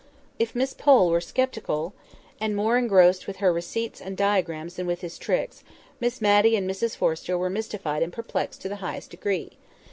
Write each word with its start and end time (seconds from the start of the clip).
If 0.39 0.55
Miss 0.55 0.73
Pole 0.73 1.11
were 1.11 1.21
sceptical, 1.21 1.93
and 2.39 2.55
more 2.55 2.75
engrossed 2.75 3.27
with 3.27 3.35
her 3.37 3.53
receipts 3.53 4.01
and 4.01 4.17
diagrams 4.17 4.77
than 4.77 4.87
with 4.87 5.01
his 5.01 5.19
tricks, 5.19 5.63
Miss 5.99 6.19
Matty 6.21 6.55
and 6.55 6.67
Mrs 6.67 6.95
Forrester 6.97 7.37
were 7.37 7.51
mystified 7.51 8.01
and 8.01 8.11
perplexed 8.11 8.63
to 8.63 8.69
the 8.69 8.77
highest 8.77 9.11
degree. 9.11 9.59